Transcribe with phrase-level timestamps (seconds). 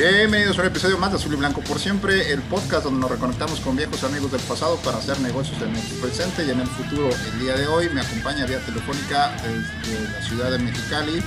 [0.00, 3.10] Bienvenidos a un episodio más de Azul y Blanco por siempre, el podcast donde nos
[3.10, 6.66] reconectamos con viejos amigos del pasado para hacer negocios en el presente y en el
[6.68, 7.10] futuro.
[7.10, 11.22] El día de hoy me acompaña vía telefónica desde la ciudad de Mexicali,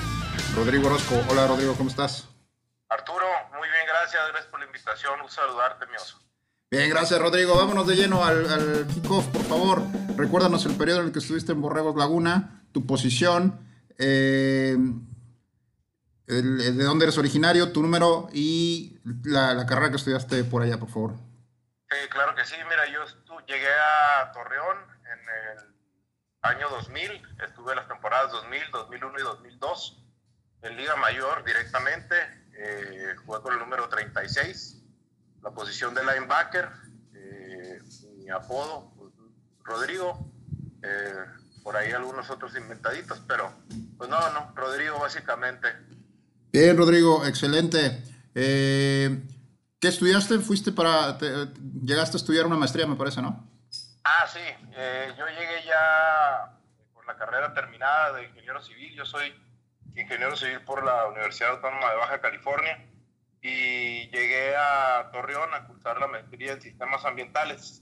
[0.55, 1.21] Rodrigo Orozco.
[1.29, 2.27] Hola Rodrigo, ¿cómo estás?
[2.89, 6.17] Arturo, muy bien, gracias, gracias por la invitación, un saludarte, mi oso.
[6.71, 7.55] Bien, gracias Rodrigo.
[7.55, 9.83] Vámonos de lleno al, al kickoff, por favor.
[10.17, 13.59] Recuérdanos el periodo en el que estuviste en Borregos Laguna, tu posición.
[13.99, 14.75] Eh,
[16.25, 21.13] de dónde eres originario, tu número y la, carrera que estudiaste por allá, por favor.
[22.09, 22.55] Claro que sí.
[22.69, 23.03] Mira, yo
[23.45, 25.75] llegué a Torreón en el
[26.41, 27.11] año 2000.
[27.45, 30.03] Estuve las temporadas 2000, 2001 y 2002
[30.63, 32.15] en Liga Mayor directamente.
[32.55, 34.81] Eh, jugué con el número 36,
[35.41, 36.69] la posición de linebacker.
[37.13, 37.81] Eh,
[38.17, 38.93] mi apodo,
[39.63, 40.31] Rodrigo.
[40.81, 41.25] Eh,
[41.63, 43.53] por ahí algunos otros inventaditos, pero
[43.97, 45.69] pues no, no, Rodrigo básicamente.
[46.53, 48.03] Bien, Rodrigo, excelente.
[48.35, 49.09] Eh,
[49.79, 50.37] ¿Qué estudiaste?
[50.37, 53.49] Fuiste para, llegaste a estudiar una maestría, me parece, ¿no?
[54.03, 54.39] Ah, sí.
[54.75, 56.55] Eh, yo llegué ya
[56.93, 58.93] con la carrera terminada de ingeniero civil.
[58.93, 59.33] Yo soy
[59.95, 62.85] ingeniero civil por la Universidad Autónoma de Baja California
[63.41, 67.81] y llegué a Torreón a cursar la maestría en sistemas ambientales.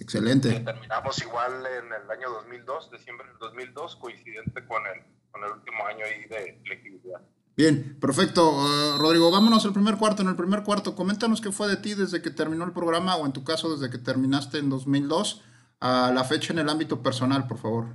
[0.00, 0.58] Excelente.
[0.58, 5.86] terminamos igual en el año 2002, diciembre del 2002, coincidente con el, con el último
[5.86, 7.20] año ahí de flexibilidad.
[7.56, 8.52] Bien, perfecto.
[8.52, 10.20] Uh, Rodrigo, vámonos al primer cuarto.
[10.20, 13.24] En el primer cuarto, coméntanos qué fue de ti desde que terminó el programa o
[13.24, 15.42] en tu caso desde que terminaste en 2002
[15.80, 17.86] a la fecha en el ámbito personal, por favor.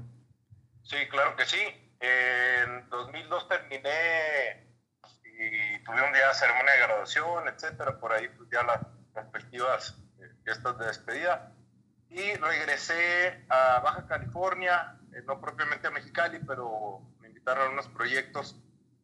[0.82, 1.62] Sí, claro que sí.
[2.00, 4.66] En 2002 terminé
[5.24, 8.00] y tuve un día de ceremonia de graduación, etcétera.
[8.00, 8.82] Por ahí pues ya las
[9.14, 9.96] respectivas
[10.44, 11.54] fiestas de despedida.
[12.10, 17.88] Y regresé a Baja California, eh, no propiamente a Mexicali, pero me invitaron a unos
[17.90, 18.56] proyectos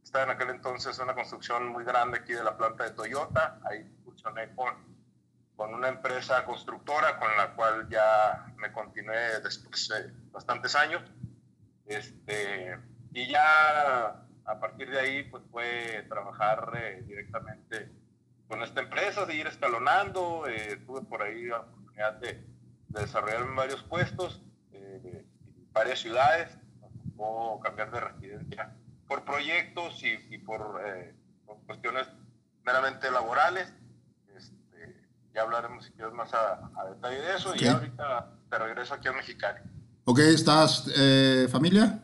[0.07, 3.59] estaba en aquel entonces una construcción muy grande aquí de la planta de Toyota.
[3.69, 4.73] Ahí funcioné con,
[5.53, 11.01] con una empresa constructora con la cual ya me continué después de bastantes años.
[11.85, 12.79] Este,
[13.11, 17.91] y ya a partir de ahí pues fue trabajar eh, directamente
[18.47, 20.47] con esta empresa, de ir escalonando.
[20.47, 22.45] Eh, tuve por ahí la oportunidad de,
[22.87, 24.41] de desarrollarme en varios puestos,
[24.71, 25.25] eh,
[25.57, 26.57] en varias ciuddes.
[27.17, 28.76] o cambiar de residencia
[29.07, 32.07] por proyectos y, por, eh, por, cuestiones
[32.63, 33.73] meramente laborales.
[34.35, 35.01] Este,
[35.33, 37.55] ya hablaremos si quieres más a, detalle de eso.
[37.55, 39.59] Y ahorita te regreso aquí a Mexicali.
[40.05, 42.03] Ok, ¿estás eh, familia?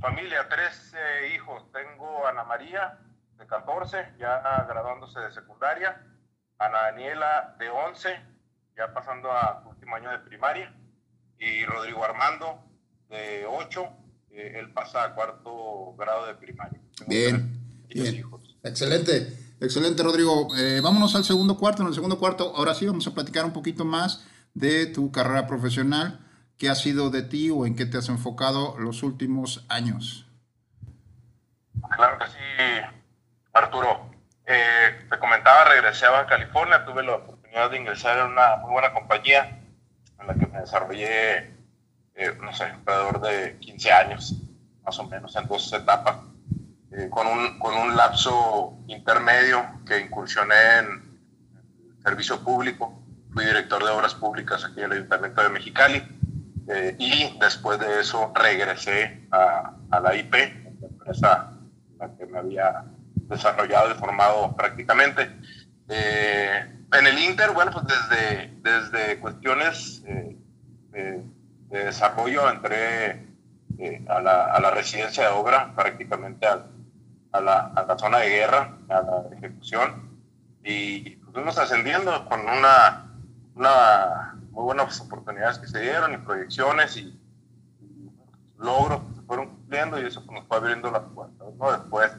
[0.00, 1.70] Familia, tres eh, hijos.
[1.72, 2.98] Tengo a Ana María,
[3.38, 6.02] de 14, ya graduándose de secundaria.
[6.58, 8.20] Ana Daniela, de 11,
[8.76, 10.74] ya pasando a último año de primaria.
[11.38, 12.64] Y Rodrigo Armando,
[13.08, 14.03] de 8,
[14.36, 16.80] él pasa a cuarto grado de primaria.
[17.06, 18.24] bien, bien.
[18.62, 20.48] Excelente, excelente Rodrigo.
[20.56, 21.82] Eh, vámonos al segundo cuarto.
[21.82, 25.46] En el segundo cuarto, ahora sí vamos a platicar un poquito más de tu carrera
[25.46, 26.20] profesional.
[26.56, 30.26] ¿Qué ha sido de ti o en qué te has enfocado los últimos años?
[31.96, 32.96] Claro que sí,
[33.52, 34.10] Arturo.
[34.46, 38.92] Eh, te comentaba, regresé a California, tuve la oportunidad de ingresar en una muy buena
[38.92, 39.60] compañía
[40.20, 41.53] en la que me desarrollé
[42.16, 44.34] eh, no sé, alrededor de 15 años,
[44.84, 46.18] más o menos, en dos etapas,
[46.92, 51.18] eh, con, un, con un lapso intermedio que incursioné en
[52.04, 53.02] servicio público.
[53.32, 56.02] Fui director de obras públicas aquí en el Ayuntamiento de Mexicali
[56.68, 61.52] eh, y después de eso regresé a, la IP, la empresa
[61.98, 62.84] la que me había
[63.28, 65.32] desarrollado y formado prácticamente.
[65.88, 70.04] en el Inter, bueno, pues desde, desde cuestiones
[71.74, 73.26] de desarrollo entré
[73.78, 76.64] eh, a, la, a, la, residencia de obra, prácticamente a,
[77.40, 80.20] la, a, la, zona de guerra, a la ejecución,
[80.62, 83.12] y fuimos ascendiendo con una,
[83.56, 87.20] una muy buenas oportunidades que se dieron y proyecciones y,
[88.56, 91.48] logros que se fueron cumpliendo y eso nos fue abriendo las puertas.
[91.58, 91.72] ¿no?
[91.72, 92.12] Después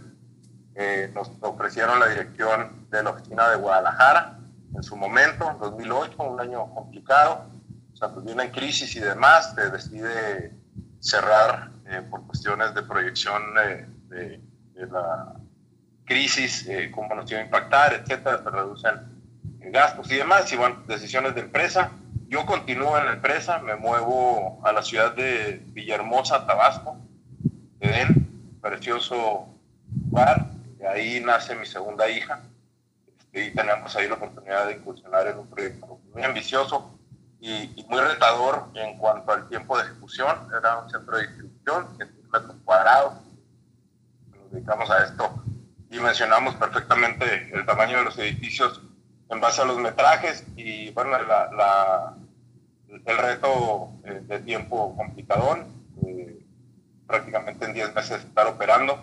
[0.75, 4.37] eh, nos ofrecieron la dirección de la oficina de Guadalajara
[4.75, 7.45] en su momento, 2008, un año complicado,
[7.95, 10.51] sea, pues viene en crisis y demás, se decide
[10.99, 13.87] cerrar eh, por cuestiones de proyección de,
[14.73, 15.35] de, la
[16.03, 19.15] crisis, eh, cómo nos iba a impactar, etcétera, se reducen
[19.71, 21.91] gastos y demás, y bueno, decisiones de empresa.
[22.27, 26.97] Yo continúo en la empresa, me muevo a la ciudad de Villahermosa, Tabasco,
[27.79, 29.47] Edén, precioso
[30.09, 30.47] lugar,
[30.87, 32.41] ahí nace mi segunda hija,
[33.07, 36.97] este, y tenemos ahí la oportunidad de incursionar en un proyecto muy ambicioso
[37.45, 40.49] y, muy retador en cuanto al tiempo de ejecución.
[40.57, 43.13] Era un centro de distribución, de metros cuadrados,
[44.31, 45.43] nos dedicamos a esto
[45.91, 48.81] y mencionamos perfectamente el tamaño de los edificios
[49.29, 52.15] en base a los metrajes y bueno, la,
[53.05, 55.67] el reto eh, de tiempo complicadón,
[56.05, 56.43] eh,
[57.05, 58.99] prácticamente en 10 meses estar operando,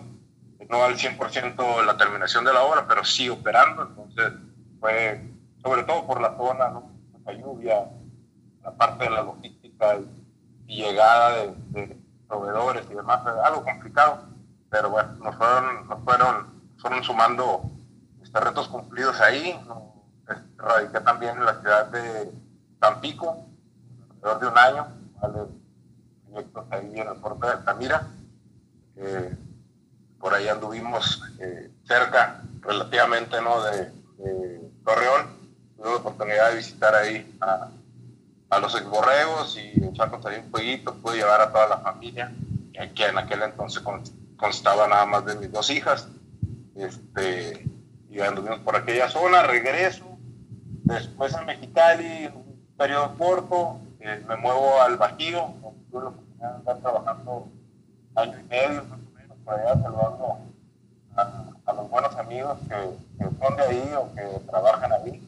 [0.69, 4.33] no al 100% la terminación de la obra, pero sí operando, entonces
[4.79, 5.29] fue
[5.61, 6.91] sobre todo por la zona, ¿no?
[7.25, 7.89] la lluvia,
[8.63, 9.97] la parte de la logística
[10.67, 14.23] y, llegada de, de, proveedores y demás, algo complicado,
[14.69, 17.61] pero bueno, nos fueron, nos fueron, fueron sumando
[18.23, 19.55] este, retos cumplidos ahí,
[20.57, 22.31] radiqué también en la ciudad de
[22.79, 23.45] Tampico,
[24.23, 24.87] alrededor de un año,
[25.21, 25.39] ¿vale?
[26.25, 28.07] proyectos ahí en el puerto de Altamira.
[30.19, 33.61] Por ahí anduvimos eh, cerca relativamente ¿no?
[33.63, 33.91] de,
[34.83, 35.27] Torreón.
[35.77, 37.67] Tuve la oportunidad de visitar ahí a,
[38.53, 40.93] a los exborregos y echarnos ahí un jueguito.
[40.95, 42.31] Pude llevar a toda la familia,
[42.71, 43.83] que en aquel entonces
[44.37, 46.07] constaba nada más de mis dos hijas.
[46.75, 47.67] Este,
[48.09, 50.13] y anduvimos por aquella zona, regreso
[50.83, 55.53] Después a Mexicali, un periodo corto, eh, me muevo al Bajío,
[55.89, 57.47] tuve la oportunidad de estar trabajando
[58.15, 60.37] año y medio, más o menos, por allá saludando
[61.15, 65.25] a, los buenos amigos que, son de ahí o que trabajan ahí.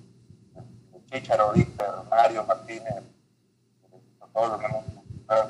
[1.09, 3.03] Chicharo, Víctor, Mario, Martínez,
[4.35, 4.83] todos los demás.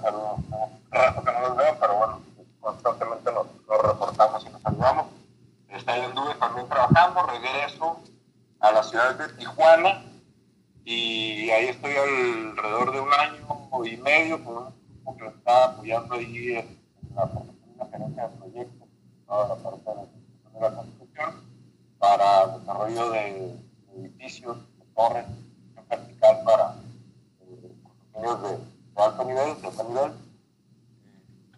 [0.01, 2.21] Saludos, un rato que no los veo, pero bueno,
[2.61, 5.07] constantemente nos reportamos y nos saludamos.
[5.87, 7.99] Ahí anduve también trabajando, regreso
[8.59, 10.03] a la ciudad de Tijuana
[10.85, 14.73] y ahí estoy alrededor de un año y medio con
[15.03, 16.79] un que está apoyando ahí en,
[17.15, 18.87] la gerencia de proyectos,
[19.27, 21.43] toda la parte de la, construcción,
[21.99, 23.55] para desarrollo de,
[23.97, 25.25] edificios, de torres,
[25.75, 26.75] en vertical para
[27.41, 30.11] eh, de, de, alto nivel, de alto nivel.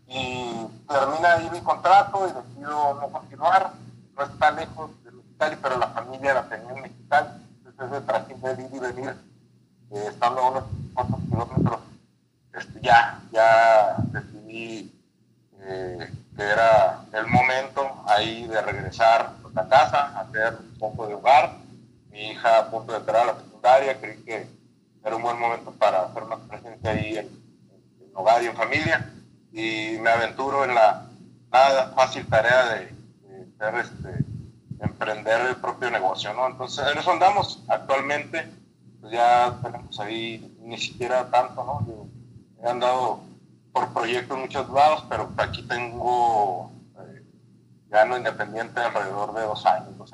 [0.08, 3.74] Y termina ahí mi contrato y decido no continuar,
[4.16, 4.92] no está lejos
[5.38, 7.28] pero la familia la tenía en Mexicali,
[7.64, 9.16] entonces ese trajín de ir y venir,
[9.92, 10.64] eh, estando a unos
[10.94, 11.80] cuantos kilómetros,
[12.54, 14.92] este, ya, ya decidí
[15.60, 21.16] eh, que era el momento ahí de regresar a la casa, hacer un poco de
[21.16, 21.58] hogar.
[22.12, 24.48] Mi hija a punto de entrar a la secundaria, creí que
[25.04, 25.97] era un buen momento para
[28.68, 29.14] familia.
[29.52, 31.08] Y me aventuro en la
[31.52, 32.94] nada fácil tarea de,
[33.82, 34.26] este,
[34.80, 36.48] emprender el propio negocio, ¿no?
[36.48, 38.48] Entonces, en eso andamos actualmente,
[39.02, 42.08] pues ya tenemos ahí ni siquiera tanto, ¿no?
[42.62, 43.22] he andado
[43.72, 47.24] por proyectos en muchos lados, pero aquí tengo eh,
[47.90, 50.12] gano independiente alrededor de dos años, dos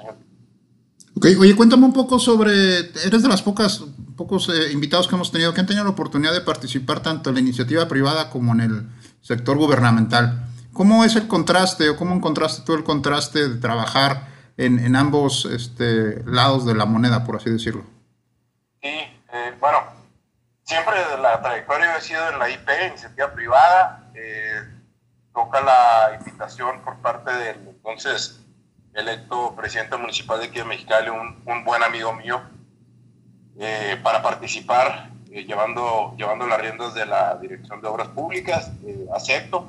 [1.39, 3.81] oye, cuéntame un poco sobre, eres de las pocas,
[4.23, 7.35] pocos eh, invitados que hemos tenido que han tenido la oportunidad de participar tanto en
[7.35, 8.89] la iniciativa privada como en el
[9.21, 10.47] sector gubernamental.
[10.71, 15.45] ¿Cómo es el contraste o cómo encontraste tú el contraste de trabajar en, en ambos
[15.45, 17.83] este, lados de la moneda, por así decirlo.
[18.81, 19.79] Sí, eh, bueno,
[20.63, 24.09] siempre la trayectoria ha sido en la IP, iniciativa privada.
[24.15, 24.61] Eh,
[25.33, 28.39] toca la invitación por parte del entonces
[28.93, 32.41] electo presidente municipal de aquí de Mexicali, un buen amigo mío,
[33.59, 38.71] eh, para participar llevando, llevando las riendas de la Dirección de Obras Públicas.
[39.15, 39.67] acepto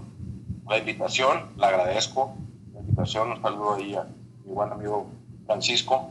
[0.67, 2.37] la invitación, la agradezco.
[2.73, 4.07] La invitación, un saludo ahí a,
[4.45, 5.11] mi buen amigo
[5.47, 6.11] Francisco,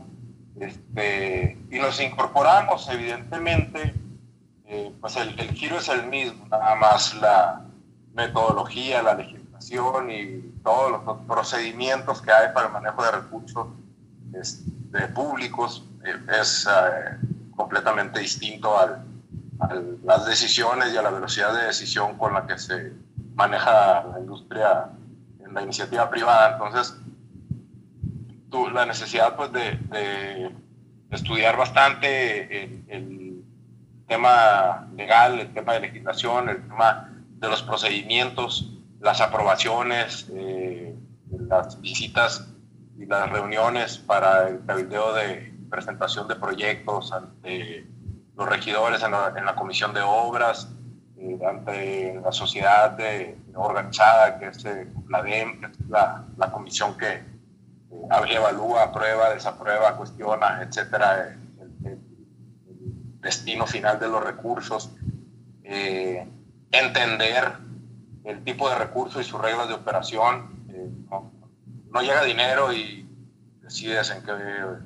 [0.58, 3.94] este, y nos incorporamos, evidentemente,
[4.66, 7.64] eh, pues el, el, giro es el mismo, nada más la
[8.14, 13.66] metodología, la legislación y todos los procedimientos que hay para el manejo de recursos
[14.30, 17.16] de públicos eh, es eh,
[17.56, 19.04] completamente distinto al,
[19.60, 22.92] a las decisiones y a la velocidad de decisión con la que se
[23.34, 24.90] maneja la industria
[25.44, 26.52] en la iniciativa privada.
[26.52, 26.96] Entonces,
[28.72, 30.50] la necesidad pues, de,
[31.10, 33.44] estudiar bastante el,
[34.06, 37.08] tema legal, el tema de legislación, el tema
[37.38, 38.70] de los procedimientos,
[39.00, 40.94] las aprobaciones, eh,
[41.48, 42.46] las visitas
[42.98, 47.86] y las reuniones para el cabildeo de presentación de proyectos ante
[48.36, 50.72] los regidores en la, comisión de obras,
[51.16, 56.50] eh, ante la sociedad de, organizada, que es eh, la DEM, que es la, la
[56.50, 57.34] comisión que,
[58.30, 61.98] evalúa, aprueba, desaprueba, cuestiona, etcétera, el,
[63.20, 64.90] destino final de los recursos,
[65.62, 66.28] eh,
[66.70, 67.52] entender
[68.24, 70.66] el tipo de recurso y sus reglas de operación.
[70.68, 73.03] Eh, no, llega dinero y
[73.64, 74.32] decides en qué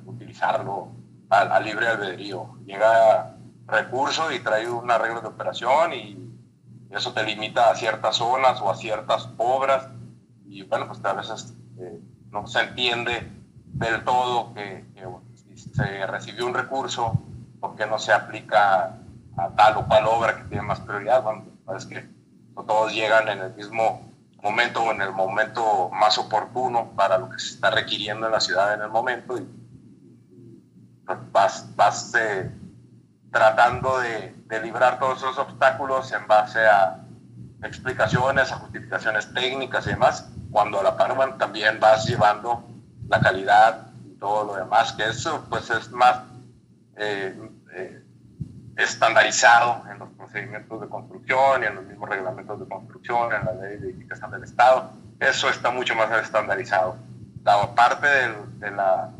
[0.05, 0.89] utilizarlo
[1.29, 2.55] a, libre albedrío.
[2.65, 3.35] Llega
[3.67, 6.17] recurso y trae una regla de operación y
[6.89, 9.89] eso te limita a ciertas zonas o a ciertas obras
[10.47, 11.99] y bueno, pues a veces eh,
[12.31, 13.31] no se entiende
[13.73, 14.87] del todo que,
[15.75, 17.21] se recibió un recurso
[17.59, 18.97] porque no se aplica
[19.37, 21.21] a tal o cual obra que tiene más prioridad.
[21.21, 21.43] Bueno,
[21.75, 22.09] es que
[22.55, 24.08] no todos llegan en el mismo
[24.41, 28.73] momento en el momento más oportuno para lo que se está requiriendo en la ciudad
[28.73, 29.47] en el momento y
[31.05, 32.51] pues, vas, vas eh,
[33.31, 37.03] tratando de, de, librar todos esos obstáculos en base a
[37.63, 42.63] explicaciones, a justificaciones técnicas y demás, cuando a la par también vas llevando
[43.07, 46.21] la calidad y todo lo demás, que eso pues es más
[46.95, 47.37] eh,
[47.73, 48.03] eh,
[48.79, 53.53] estandarizado en los procedimientos de construcción y en los mismos reglamentos de construcción, en la
[53.53, 54.91] ley de edificación del Estado.
[55.19, 56.95] Eso está mucho más estandarizado.
[57.43, 59.11] La parte de, la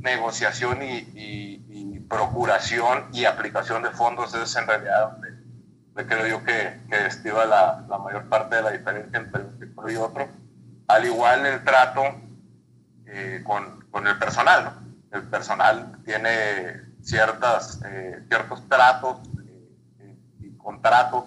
[0.00, 7.06] negociación y, procuración y aplicación de fondos es en realidad donde, creo yo que, que
[7.06, 10.28] estiva la, la, mayor parte de la diferencia entre un sector y otro.
[10.88, 12.02] Al igual el trato
[13.06, 14.64] eh, con, con, el personal.
[14.64, 15.18] ¿no?
[15.18, 19.18] El personal tiene ciertas, eh, ciertos tratos
[20.00, 21.24] eh, y contratos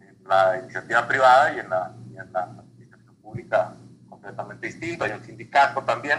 [0.00, 1.92] en la iniciativa privada y en la,
[2.32, 3.74] la administración pública
[4.08, 5.04] completamente distinto.
[5.04, 6.18] Hay un sindicato también,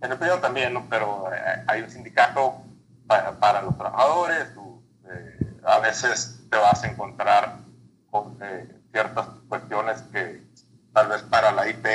[0.00, 0.86] en el privado también, ¿no?
[0.88, 2.62] pero eh, hay un sindicato
[3.06, 4.48] para, para los trabajadores.
[5.64, 7.56] a veces te vas a encontrar
[8.10, 8.38] con
[8.92, 10.42] ciertas cuestiones que
[10.92, 11.86] tal vez para la IP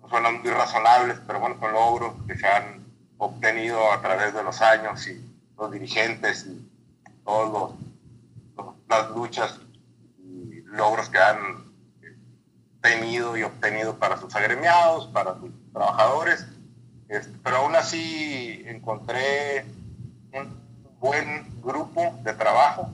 [0.00, 2.86] no suenan muy razonables, pero bueno, son logros que se han
[3.18, 5.27] obtenido a través de los años y
[5.58, 6.68] los dirigentes y
[7.24, 7.72] todas
[8.88, 9.60] las luchas
[10.18, 11.68] y logros que han
[12.80, 16.46] tenido y obtenido para sus agremiados, para sus trabajadores.
[17.08, 19.64] Este, pero aún así encontré
[20.32, 20.60] un
[21.00, 22.90] buen grupo de trabajo.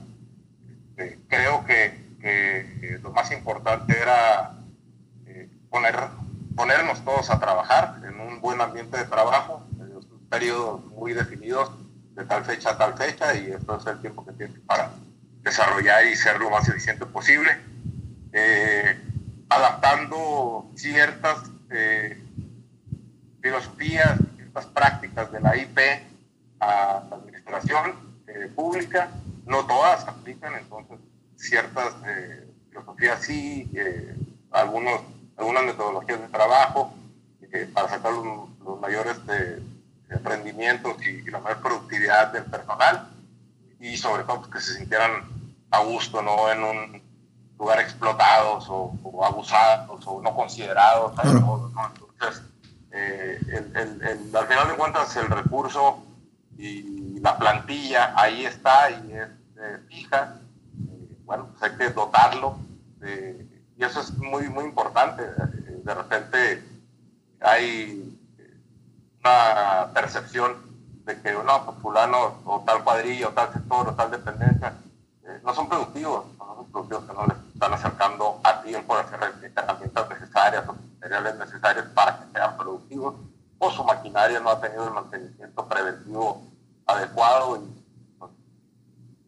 [0.97, 2.03] Este, creo que,
[3.03, 4.55] lo más importante era
[5.27, 5.95] eh, poner,
[6.55, 11.69] ponernos todos a trabajar en un buen ambiente de trabajo, en periodos muy definidos
[12.15, 14.91] de tal fecha a tal fecha y esto es el tiempo que tienes para
[15.41, 17.55] desarrollar y ser lo más eficiente posible,
[18.31, 18.97] eh,
[19.49, 22.17] adaptando ciertas eh,
[23.41, 25.77] filosofías, ciertas prácticas de la IP
[26.59, 27.93] a la administración
[28.27, 29.09] eh, pública,
[29.45, 30.97] no todas aplican, entonces
[31.35, 31.93] ciertas
[32.69, 33.69] filosofías sí,
[34.51, 35.01] algunos,
[35.37, 36.95] algunas metodologías de trabajo
[37.73, 39.17] para sacar los mayores
[40.09, 43.09] rendimientos y, la mayor productividad del personal
[43.79, 45.23] y sobre todo pues, que se sintieran
[45.71, 47.01] a gusto, no en un
[47.57, 51.13] lugar explotados o, abusados o no considerados.
[51.23, 52.43] Entonces,
[52.91, 56.03] eh, el, al final de cuentas, el recurso
[56.57, 60.39] y la plantilla ahí está y es eh, fija.
[60.89, 62.57] Eh, bueno, pues hay que dotarlo.
[63.77, 65.23] y eso es muy, muy importante.
[65.83, 66.63] De repente
[67.41, 68.04] hay
[69.25, 70.55] una percepción
[71.03, 74.73] de que no, pues fulano o tal cuadrilla o tal sector o tal dependencia
[75.23, 79.11] eh, no son productivos, no son productivos que no les están acercando a tiempo las
[79.11, 83.15] herramientas necesarias o materiales necesarios para que sean productivos
[83.57, 86.43] o su maquinaria no ha tenido el mantenimiento preventivo
[86.85, 87.83] adecuado y
[88.19, 88.31] pues,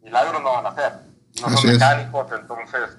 [0.03, 0.93] milagros no van a hacer.
[1.41, 2.97] No son mecánicos, entonces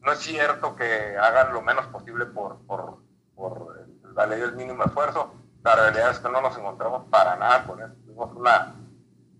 [0.00, 2.98] no es cierto que hagan lo menos posible por, por,
[3.34, 7.64] por la ley del mínimo esfuerzo la realidad es que no nos encontramos para nada
[7.64, 7.92] con eso.
[8.06, 8.74] Tuvimos una,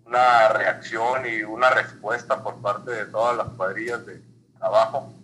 [0.05, 4.23] una reacción y una respuesta por parte de todas las cuadrillas de
[4.59, 5.15] trabajo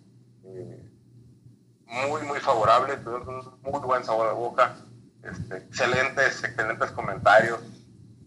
[0.45, 0.91] eh,
[1.87, 2.97] muy, muy favorable.
[2.97, 4.75] Tuvimos un muy buen sabor de boca,
[5.23, 7.61] este, excelentes, excelentes comentarios.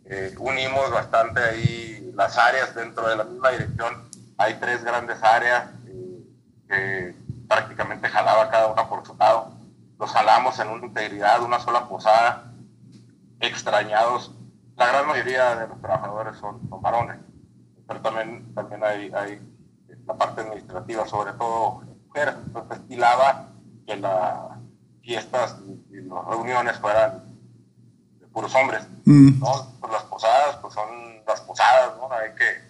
[0.05, 4.09] Eh, unimos bastante ahí las áreas dentro de la misma dirección.
[4.37, 6.23] Hay tres grandes áreas eh,
[6.67, 7.15] que
[7.47, 9.53] prácticamente jalaba cada una por su lado.
[9.99, 12.48] Los jalamos en una integridad, una sola posada
[13.39, 14.35] extrañados.
[14.75, 17.17] La gran mayoría de los trabajadores son, varones,
[17.87, 19.41] pero también, también hay, hay,
[20.05, 22.35] la parte administrativa, sobre todo mujeres.
[22.45, 23.49] Entonces estilaba
[23.85, 24.57] que las
[25.01, 25.57] fiestas
[25.91, 27.37] y, las reuniones fueran
[28.19, 28.87] de puros hombres.
[29.05, 29.39] Mm.
[29.39, 29.73] ¿no?
[29.79, 30.89] Pues las posadas pues son
[31.25, 32.11] las posadas, ¿no?
[32.11, 32.69] hay que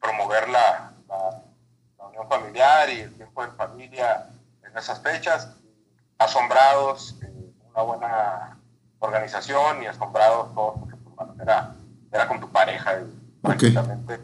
[0.00, 4.30] promover la, la, unión familiar y el tiempo de familia
[4.64, 5.56] en esas fechas.
[6.18, 8.59] Asombrados, eh, una buena
[9.00, 10.96] organización y has comprado todo, porque
[11.42, 11.74] era,
[12.12, 13.00] era con tu pareja.
[13.00, 14.20] Y prácticamente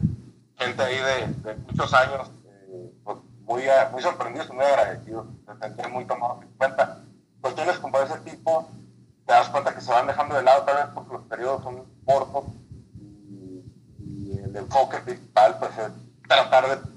[0.57, 0.97] gente ahí
[1.43, 7.03] de, muchos años, eh, pues, muy, muy sorprendidos, muy agradecidos, se muy tomados en cuenta.
[7.41, 8.69] Cuestiones como ese tipo,
[9.25, 11.83] te das cuenta que se van dejando de lado tal vez porque los periodos son
[12.05, 12.45] cortos
[12.99, 13.63] y,
[13.99, 15.91] y el enfoque principal pues es
[16.27, 16.89] tratar de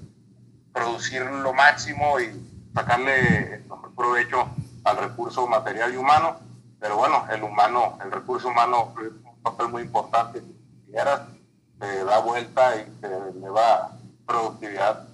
[0.73, 4.47] producir lo máximo y sacarle el mejor provecho
[4.83, 6.37] al recurso material y humano,
[6.81, 10.91] pero bueno, el humano, el recurso humano es un papel muy importante, si
[11.79, 13.91] te da vuelta y te eleva
[14.25, 15.07] productividad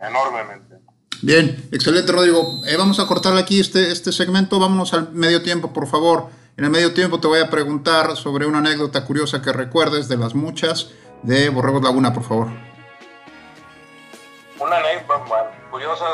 [0.00, 0.76] enormemente.
[1.20, 2.64] Bien, excelente Rodrigo.
[2.66, 6.30] Eh, vamos a cortar aquí este, este segmento, vámonos al medio tiempo, por favor.
[6.56, 10.16] En el medio tiempo te voy a preguntar sobre una anécdota curiosa que recuerdes de
[10.16, 10.90] las muchas
[11.22, 12.48] de Borregos Laguna, por favor.
[14.58, 16.04] Una anécdota curiosa,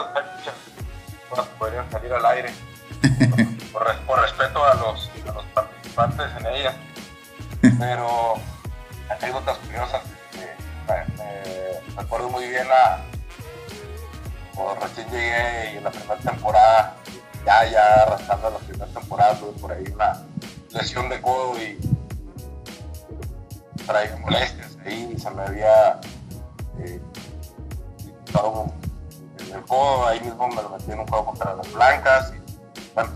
[1.58, 2.52] podrían salir al aire
[4.06, 6.74] por, respeto a los, a los, participantes en ella.
[7.78, 8.34] Pero
[9.08, 10.02] anécdotas curiosas,
[10.86, 13.02] me, acuerdo muy bien a
[14.54, 16.96] cuando recién llegué y en la primera temporada,
[17.46, 20.22] ya, ya arrastrando la primera temporada, tuve por ahí una
[20.72, 21.78] lesión de codo y
[23.86, 26.00] traía molestias ahí se me había
[26.78, 27.00] eh,
[29.52, 32.32] el codo, ahí mismo me lo metí en un juego contra las blancas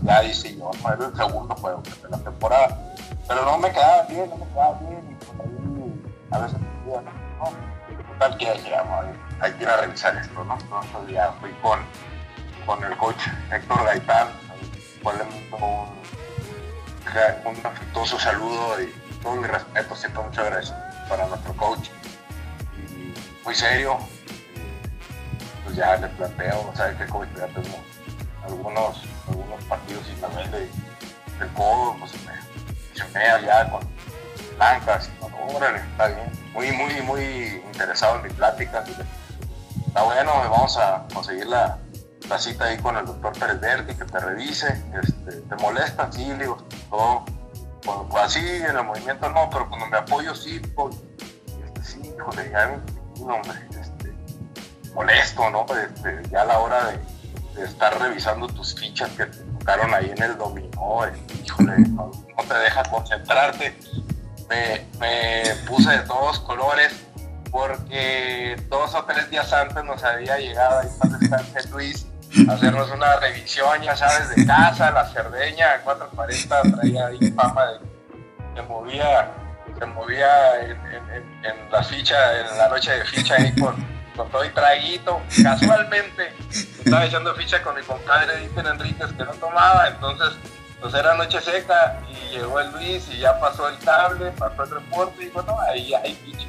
[0.03, 2.95] ya dice yo, no era el segundo juego de la temporada.
[3.27, 6.01] Pero no me quedaba bien, no me quedaba bien y por ahí
[6.31, 7.75] a veces no, no
[8.15, 10.57] total que hay que ir a revisar esto, ¿no?
[10.59, 11.79] Entonces ya fui con,
[12.65, 14.27] con el coach Héctor Gaitán,
[15.03, 15.23] cual le
[15.55, 15.97] un,
[17.45, 18.87] un afectuoso saludo y
[19.21, 20.75] todo mi respeto, siempre muchas gracias
[21.09, 21.89] para nuestro coach.
[22.77, 23.13] Y
[23.43, 23.97] muy serio,
[25.63, 27.29] pues ya le planteo, ¿sabes qué coach?
[27.37, 27.77] Ya tengo
[28.43, 29.01] algunos
[29.67, 30.69] partidos sin la de,
[31.39, 32.35] del codo, pues me
[33.13, 33.81] me allá con
[34.55, 36.31] blancas, y todo, órale, está bien.
[36.53, 38.83] Muy, muy, muy interesado en mi plática.
[39.87, 41.77] Está bueno, vamos a conseguir la,
[42.37, 46.57] cita ahí con el doctor Pérez Verdi, que te revise, este, te molesta, sí, digo,
[46.89, 47.25] todo,
[47.81, 50.95] pues, así en el movimiento no, pero cuando me apoyo sí, pues,
[51.65, 52.13] este, sí,
[52.51, 52.81] ya,
[53.19, 53.59] hombre,
[54.95, 55.65] molesto, ¿no?
[55.75, 59.27] Este, ya a la hora de, estar revisando tus fichas que
[59.65, 61.01] tocaron ahí en el dominó,
[61.43, 62.11] híjole, no,
[62.47, 63.75] te deja concentrarte.
[64.47, 66.93] Me, puse de todos colores
[67.49, 72.05] porque dos o tres días antes nos había llegado ahí para en Luis
[72.47, 77.65] a hacernos una revisión, ya sabes, de casa, la Cerdeña, 440 traía ahí fama
[78.53, 79.31] de movía,
[79.79, 83.94] se movía en, en, en la ficha, en la noche de ficha ahí con
[84.45, 85.21] y traguito.
[85.43, 90.33] Casualmente estaba echando ficha con mi compadre Dieter Enríquez que no tomaba, entonces
[90.81, 94.71] pues era noche seca y llegó el Luis y ya pasó el cable, pasó el
[94.71, 96.47] reporte y bueno, ahí hay ficha.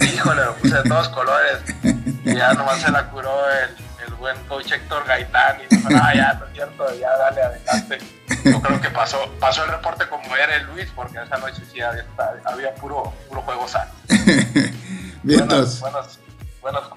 [0.00, 1.58] Híjole, lo puse de todos colores
[2.24, 3.70] y ya nomás se la curó el,
[4.06, 7.98] el buen coach Héctor Gaitán y dijo, ah, ya, no es cierto, ya dale adelante.
[8.44, 11.80] Yo creo que pasó, pasó el reporte como era el Luis porque esa noche sí
[11.80, 12.04] había,
[12.44, 13.90] había puro, puro juego sano.
[15.22, 15.48] Bien,
[16.60, 16.88] buenos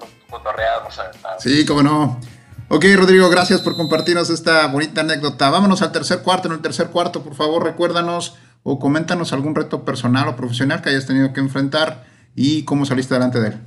[0.46, 1.00] cotorreados.
[1.38, 2.20] Sí, cómo no.
[2.68, 5.50] Ok, Rodrigo, gracias por compartirnos esta bonita anécdota.
[5.50, 6.48] Vámonos al tercer cuarto.
[6.48, 10.90] En el tercer cuarto, por favor, recuérdanos o coméntanos algún reto personal o profesional que
[10.90, 12.04] hayas tenido que enfrentar
[12.34, 13.60] y cómo saliste delante de él.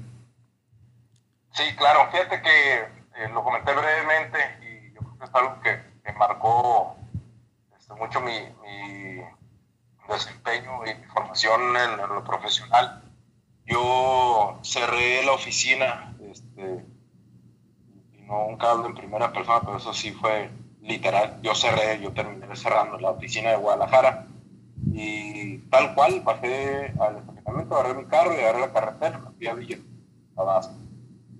[1.54, 2.10] Sí, claro.
[2.12, 6.98] Fíjate que eh, lo comenté brevemente y yo creo que es algo que, marcó
[7.78, 8.34] este, mucho mi,
[10.10, 13.04] desempeño y mi formación en lo profesional
[13.70, 16.86] yo cerré la oficina, este,
[18.14, 20.50] y no un hablo en primera persona, pero eso sí fue
[20.82, 21.40] literal.
[21.42, 24.28] Yo cerré, yo terminé cerrando la oficina de Guadalajara
[24.92, 29.48] y tal cual bajé al estacionamiento, agarré mi carro y agarré la carretera, me fui
[29.48, 29.78] a Villa,
[30.38, 30.62] a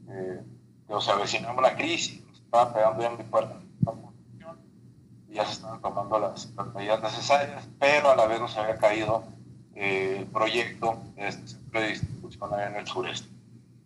[0.10, 0.42] eh,
[1.00, 3.56] se avecinaba una crisis, nos estaba pegando ya en mi puerta
[5.30, 8.78] y ya se estaban tomando las, las medidas necesarias, pero a la vez nos había
[8.78, 9.24] caído
[9.76, 13.30] eh, el proyecto de este centro de distribución en el sureste,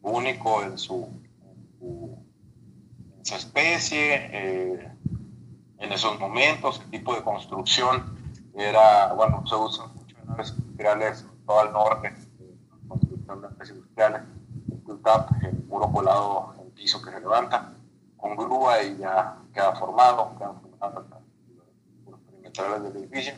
[0.04, 1.08] único en su,
[3.24, 4.92] especie, eh,
[5.80, 8.16] en esos momentos, el tipo de construcción
[8.54, 12.14] era, bueno, se usan mucho en naves industriales, todo al norte,
[12.88, 14.22] construcción de naves industriales,
[15.42, 17.74] el muro colado en piso que se levanta,
[18.18, 21.06] con grúa y ya queda formado, quedan formados
[22.10, 23.34] los perimetrales del edificio.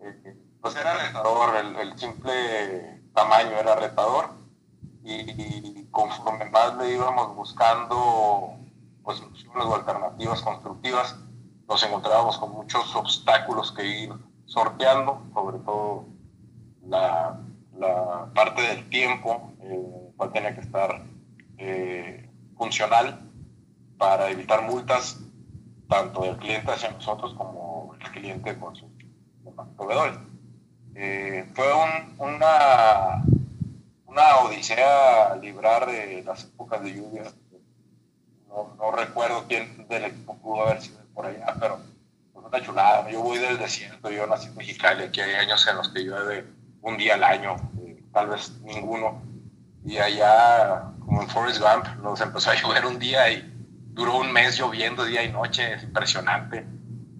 [0.00, 4.43] Eh, pues era retador, el, simple tamaño era retador
[5.04, 8.56] y, conforme más le íbamos buscando
[9.02, 11.16] pues, soluciones o alternativas constructivas,
[11.68, 14.12] nos encontrábamos con muchos obstáculos que ir
[14.46, 16.06] sorteando, sobre todo
[16.86, 17.38] la,
[18.34, 21.02] parte del tiempo, eh, cual tenía que estar
[21.58, 23.20] eh, funcional
[23.98, 25.20] para evitar multas
[25.88, 28.88] tanto del cliente hacia nosotros como el cliente con sus
[29.76, 30.18] proveedores.
[30.94, 31.66] Eh, fue
[32.18, 33.24] una,
[34.14, 37.24] una odisea librar de las épocas de lluvia.
[38.48, 41.80] No, recuerdo quién del equipo pudo haber sido por allá, pero
[42.32, 43.10] fue una chulada.
[43.10, 46.46] Yo voy del desierto, yo nací en Mexicali, aquí hay años en los que llueve
[46.82, 49.20] un día al año, eh, tal vez ninguno.
[49.84, 53.52] Y allá, como en Forest Gump, nos empezó a llover un día y
[53.94, 56.64] duró un mes lloviendo día y noche, es impresionante.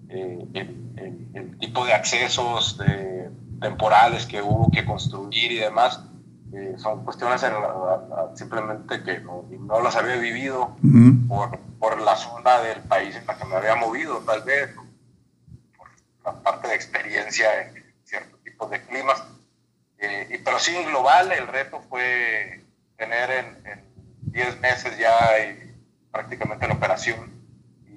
[0.07, 2.77] Eh, el, tipo de accesos
[3.59, 6.01] temporales que hubo que construir y demás,
[6.55, 7.45] eh, son cuestiones
[8.35, 10.77] simplemente que no, no, las había vivido
[11.27, 14.73] por, por, la zona del país en la que me había movido, tal vez,
[15.75, 15.87] por
[16.23, 19.21] la parte de experiencia en ciertos tipos de climas.
[19.97, 22.63] Eh, pero sí, en global, el reto fue
[22.95, 23.83] tener en
[24.31, 25.13] 10 meses ya
[26.09, 27.33] prácticamente la operación.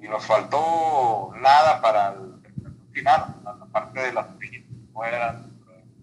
[0.01, 2.41] Y nos faltó nada para el,
[2.91, 4.25] final, la parte de las
[4.93, 5.45] no era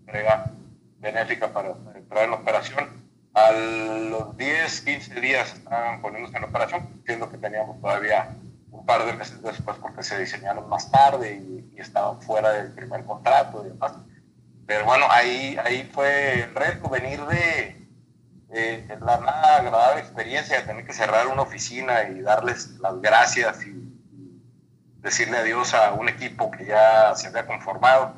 [0.00, 0.52] entrega
[1.00, 1.74] benéfica para
[2.06, 3.06] entrar en la operación.
[3.34, 8.34] A los 10, 15 días estaban poniéndose en operación, siendo que teníamos todavía
[8.70, 12.72] un par de meses después porque se diseñaron más tarde y, y estaban fuera del
[12.72, 13.92] primer contrato y demás.
[14.66, 17.86] Pero bueno, ahí, ahí fue el reto, venir de
[19.00, 23.82] la nada agradable experiencia de tener que cerrar una oficina y darles las gracias y,
[25.00, 28.16] decirle adiós a un equipo que ya se había conformado.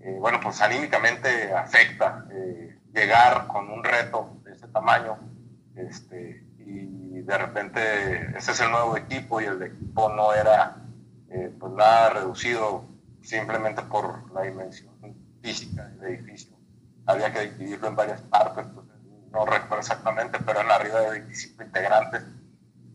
[0.00, 5.18] Eh, bueno, pues anímicamente afecta eh, llegar con un reto de ese tamaño
[5.74, 10.76] este, y de repente ese es el nuevo equipo y el equipo no era
[11.30, 12.84] eh, pues nada reducido
[13.22, 14.92] simplemente por la dimensión
[15.40, 16.56] física del edificio.
[17.06, 18.86] Había que dividirlo en varias partes, pues,
[19.32, 22.22] no recuerdo exactamente, pero en arriba de 25 integrantes,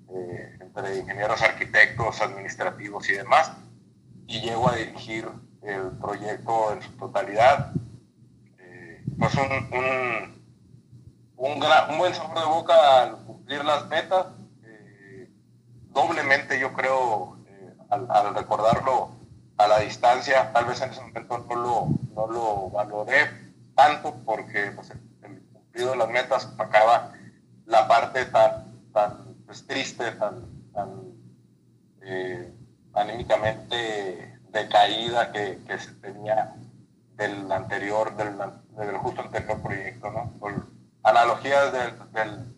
[0.09, 3.51] eh, entre ingenieros, arquitectos, administrativos y demás.
[4.27, 5.27] Y llego a dirigir
[5.63, 7.73] el proyecto en su totalidad.
[9.17, 10.43] Eh, pues un, un,
[11.37, 14.27] un, un, buen sabor de boca al cumplir las metas.
[14.63, 15.29] Eh,
[15.89, 17.37] doblemente yo creo,
[17.89, 19.09] al, al recordarlo
[19.57, 23.27] a la distancia, tal vez en ese momento no lo, no lo valoré
[23.75, 27.13] tanto porque pues, el cumplido de las metas acaba
[27.65, 30.89] la parte tan, tan pues, triste, tan, tan
[32.01, 32.53] eh,
[34.51, 36.55] decaída que, que, se tenía
[37.15, 38.37] del anterior, del,
[38.85, 40.31] del justo anterior proyecto, ¿no?
[40.39, 40.67] Por
[41.03, 42.55] analogías del, del,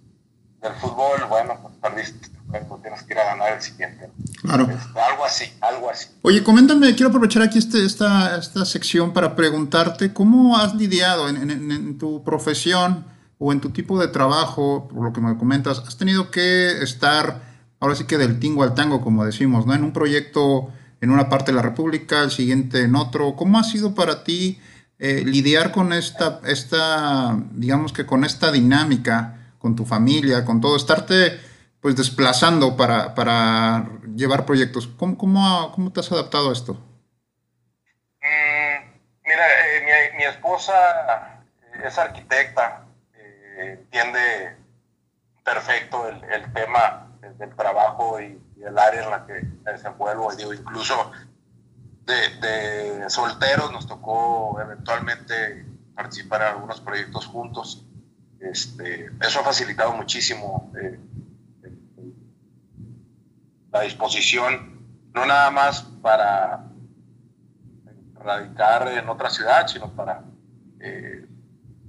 [0.61, 2.39] del fútbol, bueno, pues perdiste
[2.81, 4.09] tienes que ir a ganar el siguiente.
[4.41, 4.63] Claro.
[4.63, 6.07] Este, algo así, algo así.
[6.21, 11.49] Oye, coméntame, quiero aprovechar aquí este, esta, esta sección para preguntarte cómo has lidiado en,
[11.49, 13.05] en, tu profesión
[13.37, 17.41] o en tu tipo de trabajo, por lo que me comentas, has tenido que estar,
[17.79, 19.73] ahora sí que del tingo al tango, como decimos, ¿no?
[19.73, 20.69] En un proyecto
[21.01, 23.35] en una parte de la República, el siguiente en otro.
[23.37, 24.59] ¿Cómo ha sido para ti
[24.99, 30.75] eh, lidiar con esta, esta, digamos que con esta dinámica, con tu familia, con todo,
[30.75, 31.39] estarte
[31.79, 34.87] pues desplazando para, para llevar proyectos.
[34.87, 36.73] ¿Cómo, cómo, cómo te has adaptado a esto?
[38.21, 38.91] Mm,
[39.25, 41.45] mira, eh, mi, mi, esposa
[41.81, 42.85] es arquitecta,
[43.15, 44.57] eh, entiende
[45.45, 47.07] perfecto el, el, tema
[47.37, 50.35] del trabajo y, el área en la que desenvuelvo.
[50.35, 51.13] Digo, incluso
[52.09, 57.85] de, de, solteros nos tocó eventualmente participar en algunos proyectos juntos.
[58.39, 60.99] Este, eso ha facilitado muchísimo eh,
[63.71, 64.79] la disposición,
[65.13, 66.65] no nada más para
[68.15, 70.23] radicar en otra ciudad, sino para
[70.79, 71.25] eh,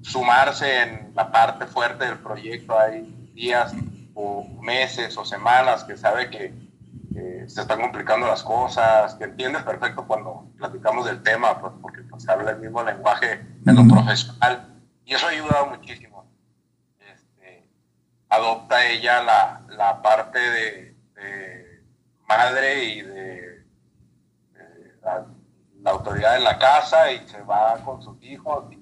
[0.03, 2.79] sumarse en la parte fuerte del proyecto.
[2.79, 3.73] Hay días
[4.15, 6.70] o meses o semanas que sabe que
[7.13, 12.29] se están complicando las cosas, que entiende perfecto cuando platicamos del tema, pues, porque pues,
[12.29, 14.67] habla el mismo lenguaje en lo profesional
[15.05, 16.25] y eso ha ayudado muchísimo.
[16.99, 17.65] Este,
[18.29, 20.91] adopta ella la, la parte de
[22.31, 23.65] madre y de,
[25.03, 25.27] la,
[25.91, 28.79] autoridad en la casa y se va con sus hijos y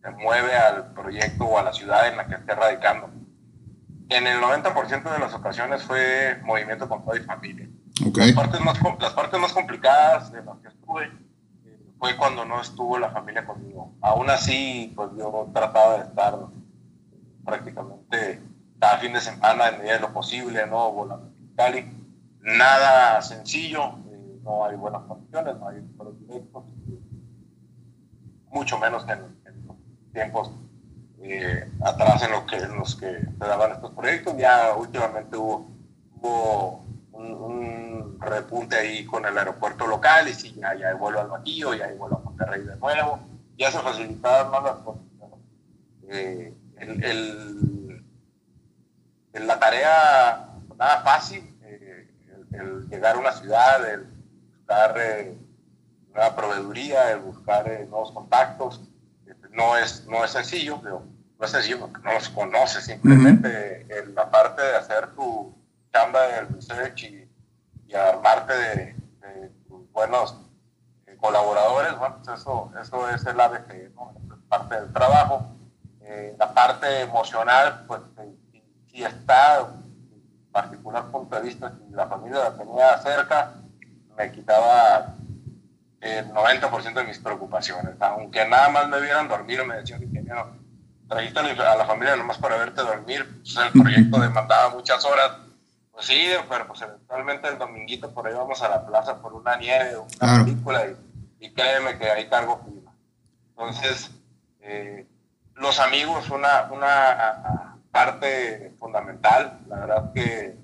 [0.00, 3.10] se mueve al proyecto o a la ciudad en la que esté radicando.
[4.10, 7.68] En el 90% de las ocasiones fue movimiento con toda mi familia.
[8.16, 11.04] Las, partes más, las partes más complicadas de las que estuve
[11.64, 13.94] eh, fue cuando no estuvo la familia conmigo.
[14.00, 16.36] Aún así, pues yo trataba de estar
[17.44, 18.42] prácticamente
[18.80, 20.90] cada fin de semana en medida de lo posible, ¿no?
[20.90, 22.00] Volando a Cali
[22.42, 26.64] nada sencillo, eh, no hay buenas condiciones, no hay buenos directos,
[28.50, 29.20] mucho menos que en,
[29.66, 29.76] los
[30.12, 30.50] tiempos
[31.22, 34.36] eh, atrás en, lo que, en los que se daban estos proyectos.
[34.38, 35.68] Ya últimamente hubo,
[36.16, 41.74] hubo un, repunte ahí con el aeropuerto local y sí, ya, ya vuelo al Bajío,
[41.74, 43.18] ya vuelo a Monterrey de nuevo,
[43.56, 45.02] ya se facilitaban más las cosas.
[46.08, 46.54] Eh,
[49.32, 52.08] la tarea nada fácil, eh,
[52.52, 54.06] el, llegar a una ciudad, el
[54.58, 54.96] buscar
[56.12, 58.89] nueva proveeduría, el buscar nuevos contactos,
[59.52, 61.04] no es, no es sencillo, pero
[61.38, 65.54] no es sencillo porque no los conoces, simplemente la parte de hacer tu
[65.92, 67.26] chamba del research y,
[67.94, 69.00] armarte de,
[69.66, 70.36] tus buenos
[71.06, 74.14] eh, colaboradores, bueno, pues eso, eso es el ABG, ¿no?
[74.32, 75.56] es parte del trabajo.
[76.00, 78.00] Eh, la parte emocional, pues
[78.86, 83.54] si, está, en particular punto de vista, si la familia la tenía cerca,
[84.16, 85.16] me quitaba
[86.00, 87.94] el 90% de mis preocupaciones.
[88.00, 90.56] Aunque nada más me vieran dormir, me decían, ingeniero,
[91.08, 93.42] trajiste a la familia nomás para verte dormir.
[93.42, 95.32] Pues el proyecto demandaba muchas horas.
[95.92, 99.56] Pues sí, pero pues eventualmente el dominguito por ahí vamos a la plaza por una
[99.56, 100.86] nieve, una película
[101.38, 102.92] y, créeme que ahí cargo clima.
[103.50, 104.10] Entonces,
[104.60, 105.06] eh,
[105.56, 109.60] los amigos, una, una parte fundamental.
[109.68, 110.58] La verdad que eh,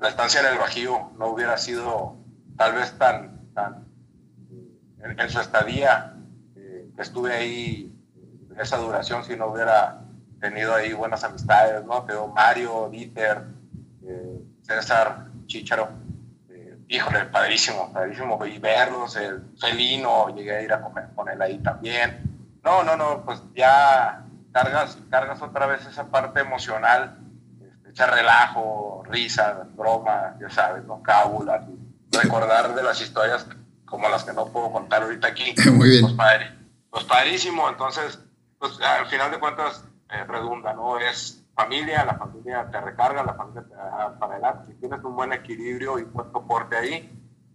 [0.00, 2.16] la estancia en el Bajío no hubiera sido
[2.56, 3.83] tal vez tan, tan
[5.04, 6.14] en, su estadía,
[6.56, 7.92] eh, estuve ahí
[8.58, 10.00] esa duración si no hubiera
[10.40, 12.06] tenido ahí buenas amistades, ¿no?
[12.06, 13.44] Quedó Mario, Dieter,
[14.02, 15.88] eh, César, Chicharo.
[16.48, 18.44] Eh, híjole, padrísimo, padrísimo.
[18.46, 22.58] Y verlos, el felino, llegué a ir a comer con él ahí también.
[22.62, 27.18] No, no, no, pues ya cargas, cargas otra vez esa parte emocional,
[27.60, 31.02] este, echar relajo, risa, broma, ya sabes, ¿no?
[31.02, 31.64] Cábulas,
[32.12, 33.46] recordar de las historias
[33.94, 35.54] como las que no puedo contar ahorita aquí.
[35.72, 36.02] Muy bien.
[36.02, 36.52] Pues, padre,
[36.90, 38.18] pues padrísimo, entonces,
[38.58, 40.98] pues al final de cuentas eh, redunda, ¿no?
[40.98, 44.72] Es familia, la familia te recarga, la familia te da para adelante.
[44.72, 47.08] Si tienes un buen equilibrio y buen soporte ahí,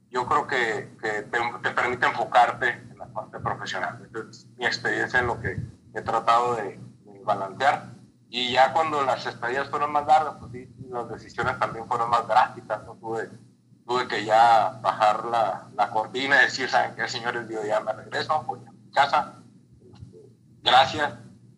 [0.10, 4.10] yo creo que, que te, te, permite enfocarte en la parte profesional.
[4.30, 5.60] es mi experiencia en lo que
[5.94, 6.80] he tratado de,
[7.26, 7.84] balancear.
[8.30, 12.26] Y ya cuando las estadías fueron más largas, pues sí, las decisiones también fueron más
[12.28, 12.82] drásticas.
[12.86, 12.96] ¿no?
[12.96, 13.30] Tuve
[13.90, 17.50] tuve que ya bajar la, la cortina y decir, ¿saben qué, señores?
[17.50, 19.42] Yo ya me regreso, voy a mi casa.
[19.82, 20.30] Este,
[20.62, 21.16] gracias.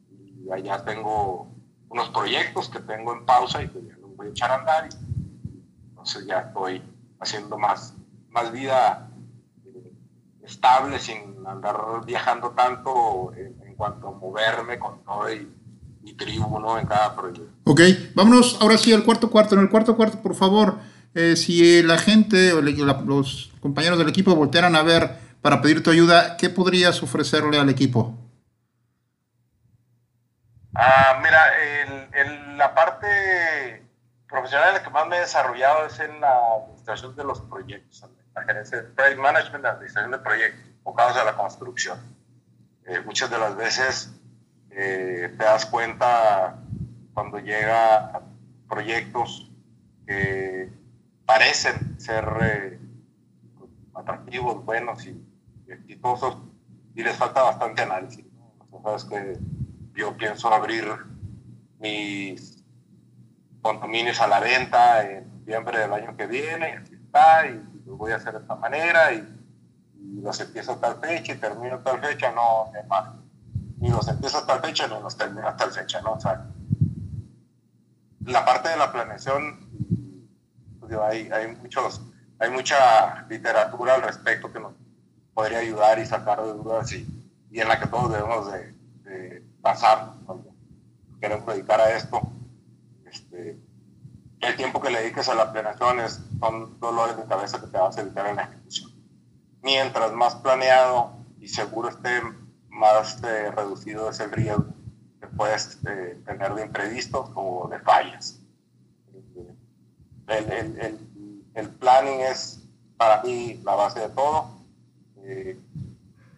[0.09, 1.51] Y allá tengo
[1.89, 4.87] unos proyectos que tengo en pausa y que ya los voy a echar a andar.
[5.89, 6.81] entonces ya estoy
[7.19, 7.95] haciendo más,
[8.29, 9.11] más vida
[9.65, 9.91] eh,
[10.43, 15.51] estable sin andar viajando tanto en, cuanto a moverme con todo y,
[16.01, 16.79] mi tribu ¿no?
[16.79, 17.51] en cada proyecto.
[17.65, 17.81] Ok,
[18.15, 19.53] vámonos ahora sí al cuarto cuarto.
[19.53, 20.79] En el cuarto cuarto, por favor,
[21.13, 25.89] eh, si la gente o los compañeros del equipo voltearan a ver para pedir tu
[25.89, 28.17] ayuda, ¿qué podrías ofrecerle al equipo?
[30.73, 31.51] Ah, mira,
[32.57, 33.83] la parte
[34.29, 38.05] profesional en la que más me he desarrollado es en la administración de los proyectos,
[38.33, 41.99] la gerencia de project management, la administración de proyectos enfocados a la construcción.
[42.85, 44.11] Eh, muchas de las veces
[44.71, 46.55] eh, te das cuenta
[47.13, 48.21] cuando llega
[48.69, 49.51] proyectos
[50.07, 50.71] que
[51.31, 52.79] parecen ser eh,
[53.95, 55.15] atractivos, buenos y,
[55.65, 56.37] exitosos,
[56.93, 58.25] y les falta bastante análisis.
[58.83, 59.39] sabes que
[59.95, 60.85] yo pienso abrir
[61.79, 62.61] mis
[63.61, 68.11] condominios a la venta en noviembre del año que viene, así está, y lo voy
[68.11, 69.37] a hacer de esta manera, y,
[70.21, 72.71] los empiezo a tal fecha y termino tal fecha, no,
[73.79, 76.13] ni los empiezo a tal fecha ni los termino a tal fecha, ¿no?
[76.13, 76.47] O sea,
[78.25, 79.70] la parte de la planeación
[80.99, 82.01] hay, hay, muchos,
[82.39, 84.73] hay mucha literatura al respecto que nos
[85.33, 87.07] podría ayudar y sacar de dudas y,
[87.51, 88.73] en la que todos debemos de,
[89.03, 90.53] de pasar cuando
[91.19, 92.21] queremos dedicar a esto.
[93.05, 93.59] Este,
[94.41, 97.77] el tiempo que le dediques a la planeación es, son dolores de cabeza que te
[97.77, 98.91] vas a evitar en la ejecución.
[99.61, 102.21] Mientras más planeado y seguro esté,
[102.69, 104.65] más eh, reducido es el riesgo
[105.19, 108.40] que puedes eh, tener de imprevistos o de fallas
[110.31, 110.99] el,
[111.53, 112.59] el, planning es
[112.97, 114.49] para mí la base de todo.
[115.23, 115.59] Eh,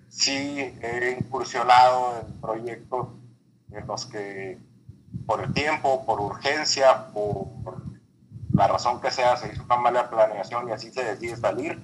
[0.10, 3.08] sí he incursionado en proyectos
[3.71, 4.60] en los que
[5.25, 7.47] por el tiempo, por urgencia, por,
[8.53, 11.82] la razón que sea, se hizo una mala planeación y así se decide salir.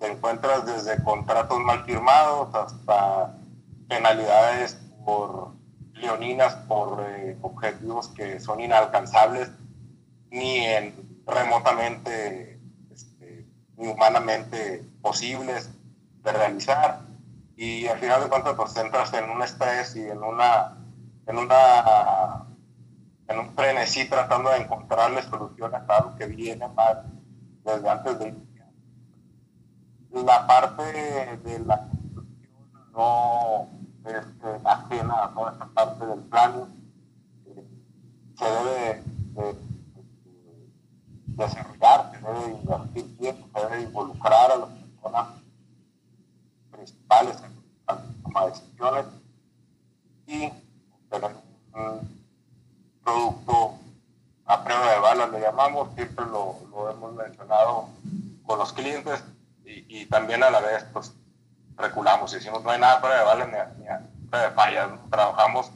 [0.00, 3.38] Te encuentras desde contratos mal firmados hasta
[3.88, 5.52] penalidades por
[5.94, 9.50] leoninas, por eh, objetivos que son inalcanzables,
[10.30, 12.60] ni en remotamente
[12.90, 15.70] este, humanamente posibles
[16.22, 17.00] de realizar
[17.56, 20.76] y al final de cuentas pues entras en un estrés y en una
[21.26, 22.46] en una
[23.28, 27.04] en un frenesí tratando de encontrarle soluciones a lo que viene mal
[27.64, 28.68] desde antes de iniciar.
[30.10, 30.82] La parte
[31.38, 33.68] de la construcción no
[34.04, 36.68] es eh, ajena a toda esta parte del plano.
[38.38, 39.65] se debe de,
[41.36, 45.28] desarrollar, se debe invertir tiempo, se debe involucrar a las personas
[46.70, 49.06] principales en la toma de decisiones
[50.26, 50.52] y
[50.92, 51.36] obtener
[51.74, 52.24] un
[53.04, 53.74] producto
[54.46, 56.56] a prueba de balas, le llamamos, siempre lo,
[56.90, 57.88] hemos mencionado
[58.46, 59.22] con los clientes
[59.64, 61.12] y, también a la vez pues
[61.76, 62.32] reculamos.
[62.32, 65.70] Decimos no hay nada a prueba de balas ni, ni a prueba de fallas, trabajamos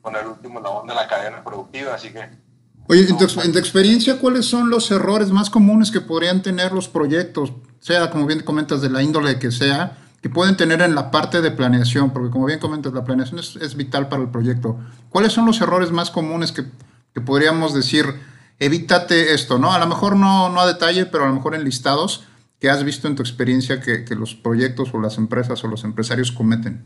[0.00, 2.51] con el último labón de la cadena productiva, así que...
[2.88, 6.72] Oye, en tu, en tu, experiencia, ¿cuáles son los errores más comunes que podrían tener
[6.72, 10.94] los proyectos, sea como bien comentas de la índole que sea, que pueden tener en
[10.94, 14.28] la parte de planeación, porque como bien comentas, la planeación es, es vital para el
[14.30, 14.78] proyecto.
[15.08, 16.64] ¿Cuáles son los errores más comunes que,
[17.14, 18.06] que, podríamos decir,
[18.58, 19.72] evítate esto, ¿no?
[19.72, 22.24] A lo mejor no, no a detalle, pero a lo mejor en listados
[22.60, 25.82] que has visto en tu experiencia que, que los proyectos o las empresas o los
[25.82, 26.84] empresarios cometen.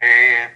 [0.00, 0.48] Eh,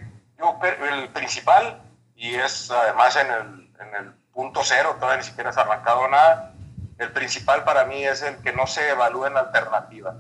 [0.93, 1.83] el principal,
[2.15, 6.55] y es además en el, en el punto cero, todavía ni siquiera has arrancado nada,
[6.99, 10.17] el principal para mí es el que no se evalúen alternativas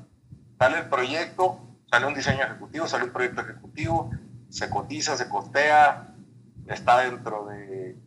[0.62, 1.58] sale el proyecto,
[1.90, 4.12] sale un diseño ejecutivo, sale un proyecto ejecutivo,
[4.48, 6.14] se cotiza, se costea,
[6.68, 7.98] está dentro de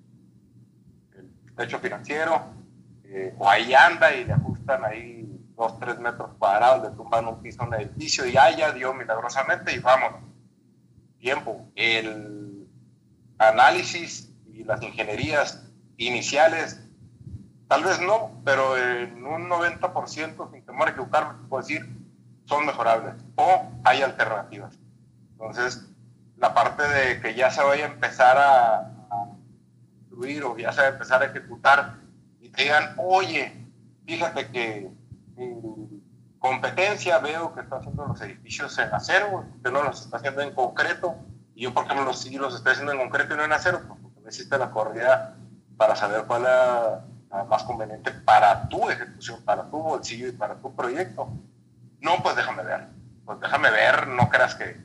[1.18, 2.42] el techo financiero,
[3.04, 7.42] eh, o ahí anda y le ajustan ahí dos, tres metros cuadrados, le tumban un
[7.42, 10.22] piso en un edificio y ya dio milagrosamente y vámonos.
[11.20, 11.68] Tiempo.
[11.76, 12.70] El
[13.38, 14.25] análisis
[14.56, 16.82] y las ingenierías iniciales,
[17.68, 21.86] tal vez no, pero en un 90%, sin temor a equivocarme, puedo decir,
[22.46, 24.80] son mejorables o hay alternativas.
[25.34, 25.86] Entonces,
[26.38, 29.28] la parte de que ya se vaya a empezar a, a
[30.10, 31.96] construir o ya se va a empezar a ejecutar
[32.40, 33.52] y te digan, oye,
[34.06, 34.90] fíjate que
[35.36, 36.02] mi
[36.40, 40.54] competencia veo que está haciendo los edificios en acero, que no los está haciendo en
[40.54, 41.16] concreto,
[41.56, 43.95] y yo por qué no los, los estoy haciendo en concreto y no en acero,
[44.26, 45.36] existe la corrida
[45.78, 46.48] para saber cuál es
[47.30, 51.30] la más conveniente para tu ejecución, para tu bolsillo y para tu proyecto.
[52.00, 52.88] No, pues déjame ver.
[53.26, 54.78] Pues déjame ver, no creas que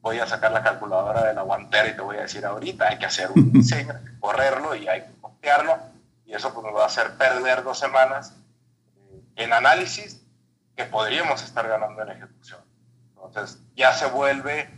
[0.00, 2.98] voy a sacar la calculadora de la guantera y te voy a decir ahorita, hay
[2.98, 5.76] que hacer un diseño, hay que correrlo y hay que copiarlo.
[6.24, 8.36] Y eso pues nos va a hacer perder dos semanas
[8.96, 10.22] eh, en análisis
[10.76, 12.60] que podríamos estar ganando en ejecución.
[13.10, 14.70] Entonces ya se vuelve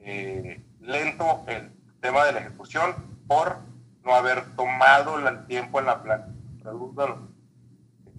[0.00, 3.58] eh, lento el tema de la ejecución por
[4.04, 7.34] no haber tomado el tiempo en la planeación.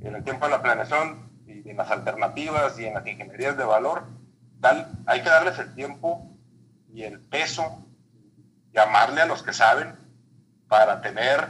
[0.02, 3.66] En el tiempo de la planeación y en las alternativas y en las ingenierías de
[3.66, 4.04] valor,
[5.06, 6.30] hay que darles el tiempo
[6.94, 7.86] y el peso,
[8.74, 9.96] llamarle a los que saben
[10.68, 11.50] para tener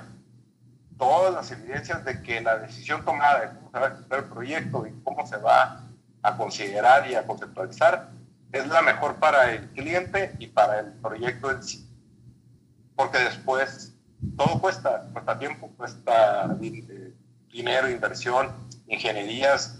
[0.97, 4.25] todas las evidencias de que la decisión tomada de cómo se va a ejecutar el
[4.25, 5.83] proyecto y cómo se va
[6.21, 8.09] a considerar y a conceptualizar
[8.51, 11.87] es la mejor para el cliente y para el proyecto en sí.
[12.97, 13.93] Porque después
[14.36, 16.47] todo cuesta, cuesta tiempo, cuesta
[17.49, 18.51] dinero, inversión,
[18.88, 19.79] ingenierías,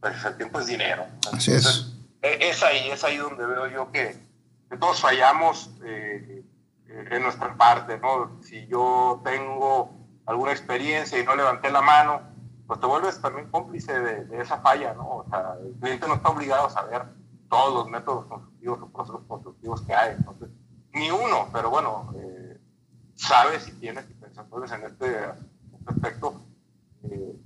[0.00, 1.06] pues el tiempo es dinero.
[1.32, 1.94] Así es.
[2.20, 4.20] E, es ahí, es ahí donde veo yo que,
[4.68, 6.44] que todos fallamos eh,
[6.86, 8.42] en nuestra parte, ¿no?
[8.42, 9.90] Si yo tengo
[10.26, 12.22] alguna experiencia y no levanté la mano,
[12.66, 15.08] pues te vuelves también cómplice de, de, esa falla, ¿no?
[15.08, 17.04] O sea, el cliente no está obligado a saber
[17.48, 20.50] todos los métodos constructivos o procesos constructivos que hay, entonces,
[20.92, 22.58] ni uno, pero bueno, eh,
[23.14, 24.46] sabe si tienes que pensar.
[24.52, 25.18] En este,
[25.86, 26.40] aspecto,
[27.04, 27.36] eh,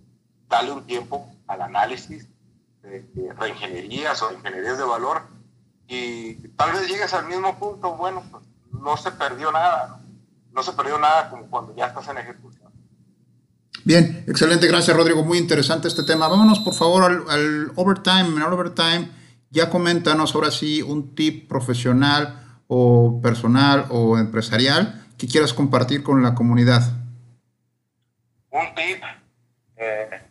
[0.49, 2.29] dale un tiempo al análisis,
[2.83, 5.23] de, reingenierías o ingenierías de valor
[5.89, 10.01] y tal vez llegues al mismo punto, bueno, pues no se perdió nada,
[10.53, 12.71] no, se perdió nada como cuando ya estás en ejecución.
[13.85, 16.29] Bien, excelente, gracias Rodrigo, muy interesante este tema.
[16.29, 19.11] Vámonos por favor al, overtime, en overtime
[19.51, 26.23] ya coméntanos ahora sí un tip profesional o personal o empresarial que quieras compartir con
[26.23, 26.83] la comunidad.
[28.51, 29.03] Un tip,
[29.77, 30.23] eh,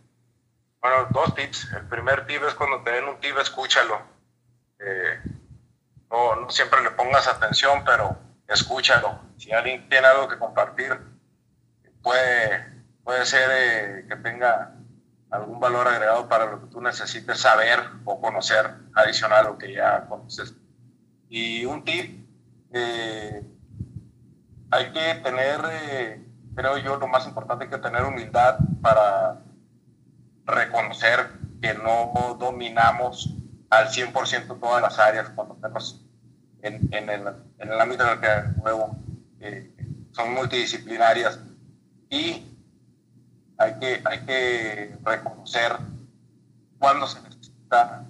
[0.82, 1.72] bueno, dos tips.
[1.74, 4.02] El primer tip es cuando te den un tip, escúchalo.
[4.80, 5.20] Eh,
[6.10, 8.18] no, no, siempre le pongas atención, pero
[8.48, 9.20] escúchalo.
[9.38, 10.98] Si alguien tiene algo que compartir,
[12.02, 14.76] puede, puede ser eh, que tenga
[15.32, 19.74] algún valor agregado para lo que tú necesites saber o conocer adicional a lo que
[19.74, 20.54] ya conoces.
[21.28, 22.23] Y un tip,
[22.74, 23.44] eh,
[24.72, 29.42] hay que tener, eh, creo yo, lo más importante que tener humildad para
[30.46, 31.30] reconocer
[31.62, 33.34] que no dominamos
[33.70, 36.04] al 100% todas las áreas cuando estamos
[36.62, 38.98] en, el ámbito en el que juego.
[39.40, 39.70] eh,
[40.12, 41.40] son multidisciplinarias
[42.10, 42.56] y
[43.58, 45.76] hay que, hay que reconocer
[46.78, 48.06] cuándo se necesita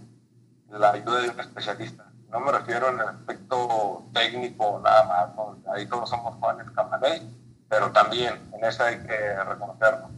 [0.70, 2.12] la ayuda de un especialista.
[2.30, 5.04] No me refiero en el aspecto técnico nada
[5.36, 7.22] más, ahí todos somos Juanes Camaley,
[7.68, 10.12] pero también en eso hay que reconocernos,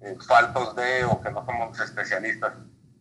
[0.00, 2.52] eh, faltos de o que no somos especialistas,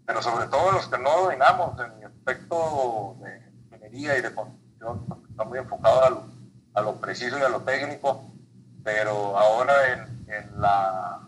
[0.06, 5.06] pero sobre todo los que no dominamos en el aspecto de ingeniería y de construcción,
[5.30, 6.24] está muy enfocado a lo,
[6.74, 8.32] a lo, preciso y a lo técnico,
[8.84, 11.28] pero ahora en, en la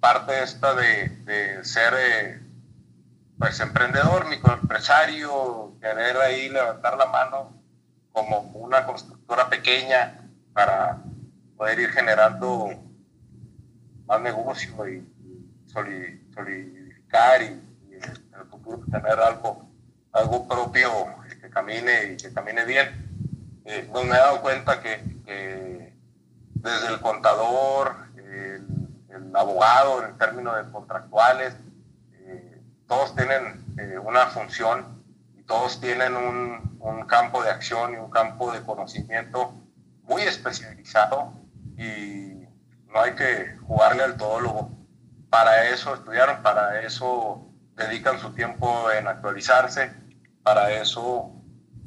[0.00, 2.42] parte esta de, de ser eh,
[3.38, 7.61] pues emprendedor, microempresario, querer ahí levantar la mano
[8.12, 10.20] como una constructora pequeña
[10.52, 10.98] para
[11.56, 12.70] poder ir generando
[14.06, 15.08] más negocio y,
[15.66, 19.70] solidificar y, en el futuro tener algo,
[20.12, 20.90] algo propio
[21.40, 22.88] que camine y que camine bien.
[23.64, 25.92] Eh, pues me he dado cuenta que,
[26.54, 28.66] desde el contador, el,
[29.34, 31.54] abogado en términos de contractuales,
[32.86, 35.01] todos tienen eh, una función y
[35.52, 39.52] todos tienen un, campo de acción y un campo de conocimiento
[40.04, 41.34] muy especializado
[41.76, 42.48] y
[42.86, 44.70] no hay que jugarle al todólogo.
[45.28, 49.92] Para eso estudiaron, para eso dedican su tiempo en actualizarse,
[50.42, 51.32] para eso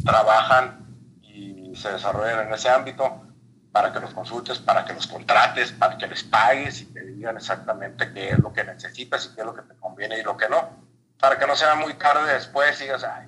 [0.04, 0.86] trabajan
[1.24, 3.26] y se desarrollan en ese ámbito,
[3.72, 7.38] para que los consultes, para que los contrates, para que les pagues y te digan
[7.38, 10.38] exactamente qué es lo que necesitas y qué es lo que te conviene y lo
[10.38, 10.86] que no
[11.20, 13.28] para que no sea muy tarde después y digas, ay,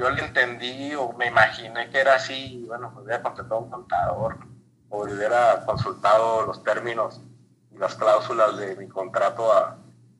[0.00, 3.70] yo le entendí o me imaginé que era así, bueno, pues hubiera contratado a un
[3.70, 4.38] contador
[4.88, 7.20] o hubiera consultado los términos
[7.70, 9.52] y las cláusulas de mi contrato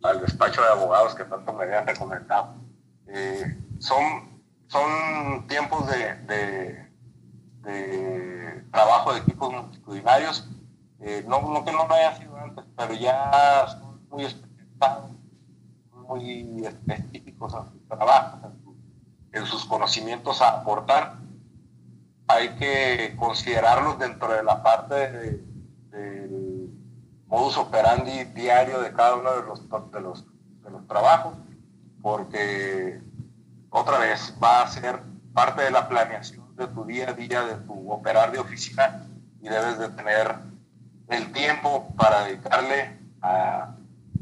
[0.03, 2.57] al despacho de abogados que tanto me habían recomendado.
[3.07, 6.87] Eh, son, son tiempos de,
[7.63, 10.47] de, trabajo de equipos multitudinarios,
[11.01, 15.11] eh, no, que no lo haya sido antes, pero ya son muy especializados
[15.91, 18.53] muy específicos en su trabajo,
[19.33, 21.15] en, sus conocimientos a aportar.
[22.29, 24.95] Hay que considerarlos dentro de la parte
[25.91, 26.71] del
[27.27, 30.25] modus operandi diario de cada uno de los, de los,
[30.63, 31.35] de los trabajos,
[32.03, 33.01] porque
[33.71, 35.01] otra vez va a ser
[35.33, 39.07] parte de la planeación de tu día a día, de tu operar de oficina
[39.41, 40.35] y debes de tener
[41.09, 43.75] el tiempo para dedicarle a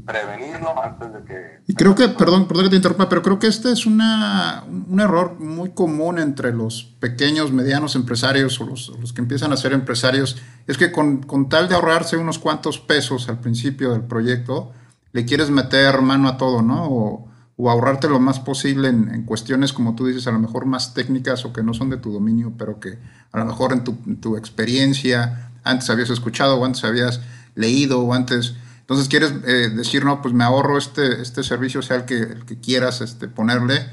[0.08, 1.60] prevenirlo antes de que...
[1.66, 5.00] Y creo que, perdón, perdón que te interrumpa, pero creo que este es una, un
[5.00, 9.74] error muy común entre los pequeños, medianos empresarios o los, los que empiezan a ser
[9.74, 14.72] empresarios, es que con, con, tal de ahorrarse unos cuantos pesos al principio del proyecto,
[15.12, 16.86] le quieres meter mano a todo, ¿no?
[16.86, 17.28] O,
[17.58, 20.94] o ahorrarte lo más posible en, en, cuestiones, como tú dices, a lo mejor más
[20.94, 22.98] técnicas o que no son de tu dominio, pero que
[23.30, 27.20] a lo mejor en tu, en tu experiencia antes habías escuchado o antes habías
[27.54, 28.54] leído o antes
[28.88, 32.46] entonces quieres eh, decir, no, pues me ahorro este, este servicio, sea el que, el
[32.46, 33.86] que quieras este, ponerle,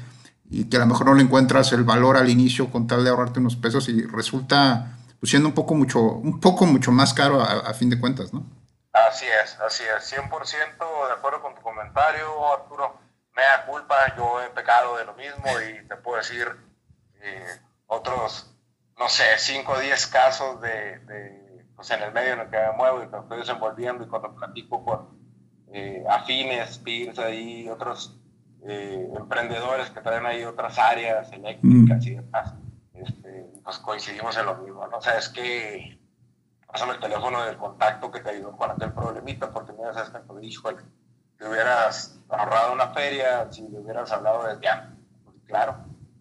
[0.48, 3.10] y que a lo mejor no le encuentras el valor al inicio con tal de
[3.10, 7.42] ahorrarte unos pesos y resulta pues, siendo un poco mucho, un poco mucho más caro
[7.42, 8.46] a, fin de cuentas, ¿no?
[8.94, 12.98] Así es, así es, 100% de acuerdo con tu comentario, Arturo.
[13.36, 16.48] Me da culpa, yo he pecado de lo mismo y te puedo decir
[17.20, 18.50] eh, otros,
[18.98, 21.45] no sé, 5 o 10 casos de
[21.76, 24.34] pues, en el medio en el que me muevo y me estoy desenvolviendo y cuando
[24.34, 25.08] platico con
[25.72, 28.18] eh, afines, peers ahí, otros
[28.66, 32.54] eh, emprendedores que traen ahí otras áreas eléctricas y demás,
[32.94, 34.96] este, pues coincidimos en lo mismo, ¿no?
[34.96, 36.00] O sea, es que
[36.66, 40.18] pásame el teléfono del contacto que te ayudó con aquel problemita, porque me das este,
[40.20, 40.78] pues, híjole,
[41.38, 44.98] te hubieras ahorrado una feria si le hubieras hablado desde antes.
[45.24, 45.76] Pues, claro,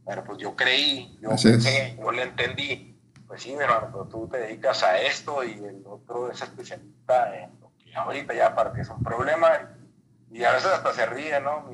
[0.06, 2.95] pero pues yo creí, yo pensé, yo le entendí,
[3.28, 7.52] pues sí, hermano, pero tú te dedicas a esto y el otro es especialista en
[7.60, 9.48] lo que ahorita ya para que es un problema
[10.32, 11.66] y, a veces hasta se ríe, ¿no?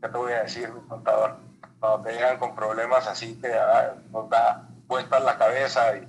[0.00, 1.36] ¿Qué te voy a decir, mi contador?
[1.78, 6.06] Cuando te llegan con problemas así que ah, nos da vuelta la cabeza y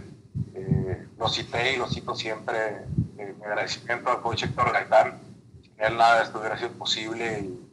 [0.55, 2.85] Eh, lo cité y lo cito siempre.
[3.19, 5.21] Eh, mi agradecimiento al coach Héctor Gaitán.
[5.63, 7.41] Sin él nada de esto hubiera sido posible.
[7.41, 7.67] Y,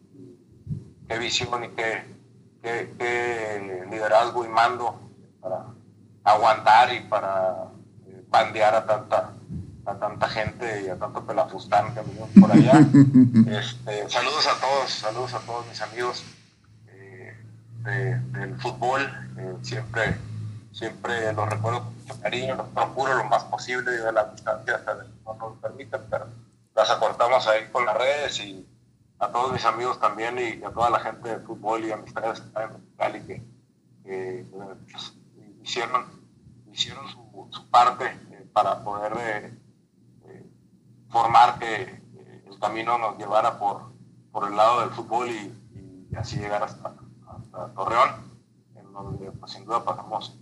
[1.08, 2.04] qué visión y qué,
[2.62, 5.00] qué, liderazgo y mando
[5.42, 5.68] para
[6.26, 7.70] aguantar y para
[8.28, 9.34] bandear a tanta
[9.86, 12.02] a tanta gente y a tanto pelafustán que
[12.42, 12.74] por allá.
[13.48, 16.26] Este, saludos a todos, saludos a todos mis amigos
[18.60, 19.01] fútbol.
[19.38, 20.18] Eh, siempre,
[20.72, 24.95] siempre los recuerdo con cariño, los procuro lo más posible de la distancia hasta
[25.26, 26.28] no nos permiten, pero
[26.76, 28.68] las acortamos ahí con las redes y
[29.20, 33.26] a todos mis amigos también y a toda la gente de fútbol y amistades que
[33.26, 33.43] que,
[34.03, 34.45] que
[34.91, 35.14] pues,
[35.64, 36.05] hicieron,
[36.72, 39.14] hicieron su, parte eh, para poder
[40.26, 40.45] eh,
[41.10, 42.01] formar que
[42.45, 43.91] el camino nos llevara por,
[44.32, 46.93] por el lado del fútbol y así llegar hasta,
[47.76, 48.37] Torreón,
[49.04, 50.36] donde pues, sin duda pasamos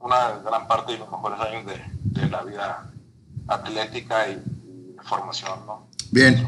[0.00, 2.90] una gran parte de los mejores años de, la vida
[3.46, 5.66] atlética y, de formación.
[5.66, 5.88] ¿no?
[6.10, 6.46] Bien.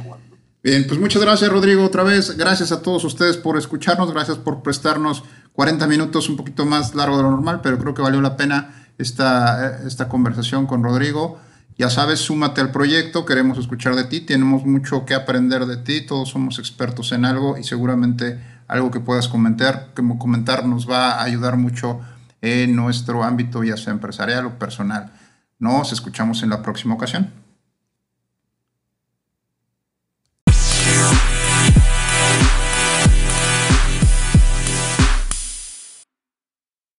[0.62, 2.36] Bien, pues muchas gracias Rodrigo otra vez.
[2.36, 5.24] Gracias a todos ustedes por escucharnos, gracias por prestarnos
[5.55, 8.86] 40 minutos un poquito más largo de lo normal, pero creo que valió la pena
[8.99, 11.38] esta, esta conversación con Rodrigo.
[11.78, 16.05] Ya sabes, súmate al proyecto, queremos escuchar de ti, tenemos mucho que aprender de ti,
[16.05, 18.38] todos somos expertos en algo y seguramente
[18.71, 22.01] algo que puedas comentar, que comentar nos va a ayudar mucho
[22.41, 25.11] en nuestro ámbito, ya sea empresarial o personal.
[25.59, 27.33] Nos escuchamos en la próxima ocasión.